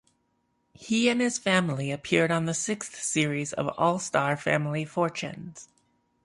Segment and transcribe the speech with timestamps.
[0.73, 5.67] He and his family appeared on the sixth series of All Star Family Fortunes.